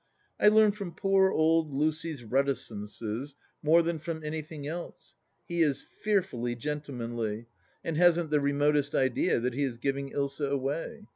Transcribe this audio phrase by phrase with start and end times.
[0.39, 5.13] I learn from poor old Lucy's reticences more than from anything else;
[5.47, 7.45] he is fearfully gentlemanly,
[7.83, 11.05] and hasn't the remotest idea that he is giving Ilsa away.